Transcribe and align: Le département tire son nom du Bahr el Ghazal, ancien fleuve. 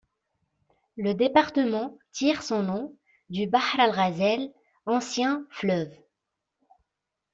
Le 0.97 1.13
département 1.13 1.95
tire 2.11 2.41
son 2.41 2.63
nom 2.63 2.97
du 3.29 3.45
Bahr 3.45 3.75
el 3.79 3.91
Ghazal, 3.91 4.51
ancien 4.87 5.45
fleuve. 5.51 5.93